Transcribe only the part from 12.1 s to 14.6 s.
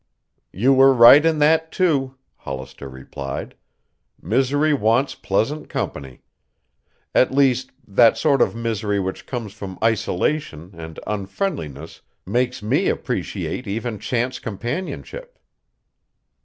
makes me appreciate even chance